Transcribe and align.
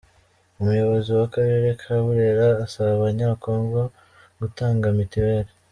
Umuyobozi 0.59 1.09
w’akarere 1.17 1.67
ka 1.81 1.93
Burera 2.03 2.47
asaba 2.65 2.91
abanyakagogo 2.97 3.81
gutanga 4.39 4.85
Mitiweri. 4.97 5.51